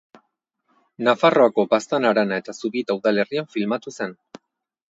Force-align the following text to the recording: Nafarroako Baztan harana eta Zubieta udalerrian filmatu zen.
Nafarroako 1.07 1.67
Baztan 1.75 2.09
harana 2.13 2.39
eta 2.43 2.57
Zubieta 2.65 2.99
udalerrian 3.01 3.53
filmatu 3.55 3.95
zen. 4.01 4.19